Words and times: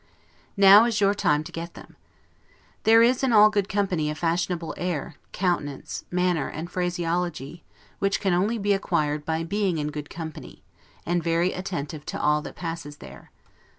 Now 0.57 0.85
is 0.85 0.99
your 0.99 1.13
time 1.13 1.43
to 1.43 1.51
get 1.51 1.75
them. 1.75 1.95
There 2.85 3.03
is, 3.03 3.21
in 3.21 3.31
all 3.31 3.51
good 3.51 3.69
company, 3.69 4.09
a 4.09 4.15
fashionable 4.15 4.73
air, 4.75 5.13
countenance, 5.31 6.05
manner, 6.09 6.47
and 6.47 6.71
phraseology, 6.71 7.63
which 7.99 8.19
can 8.19 8.33
only 8.33 8.57
be 8.57 8.73
acquired 8.73 9.25
by 9.25 9.43
being 9.43 9.77
in 9.77 9.91
good 9.91 10.09
company, 10.09 10.63
and 11.05 11.21
very 11.21 11.53
attentive 11.53 12.03
to 12.07 12.19
all 12.19 12.41
that 12.41 12.55
passes 12.55 12.97
there. 12.97 13.29